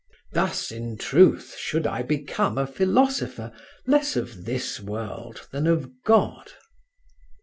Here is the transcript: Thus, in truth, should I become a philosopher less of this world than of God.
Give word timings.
Thus, 0.33 0.71
in 0.71 0.97
truth, 0.97 1.55
should 1.59 1.85
I 1.85 2.01
become 2.01 2.57
a 2.57 2.65
philosopher 2.65 3.51
less 3.85 4.15
of 4.15 4.45
this 4.45 4.79
world 4.79 5.47
than 5.51 5.67
of 5.67 5.91
God. 6.03 6.53